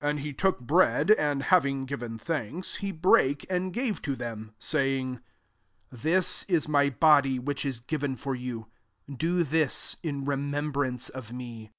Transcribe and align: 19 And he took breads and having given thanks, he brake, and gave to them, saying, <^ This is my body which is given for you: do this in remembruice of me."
19 0.00 0.10
And 0.10 0.20
he 0.24 0.32
took 0.32 0.60
breads 0.60 1.10
and 1.10 1.42
having 1.42 1.84
given 1.84 2.16
thanks, 2.16 2.76
he 2.76 2.90
brake, 2.90 3.44
and 3.50 3.70
gave 3.70 4.00
to 4.00 4.16
them, 4.16 4.54
saying, 4.58 5.16
<^ 5.16 5.20
This 5.92 6.44
is 6.44 6.66
my 6.66 6.88
body 6.88 7.38
which 7.38 7.66
is 7.66 7.80
given 7.80 8.16
for 8.16 8.34
you: 8.34 8.68
do 9.14 9.44
this 9.44 9.98
in 10.02 10.24
remembruice 10.24 11.10
of 11.10 11.34
me." 11.34 11.70